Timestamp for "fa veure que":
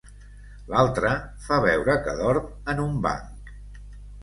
1.49-2.17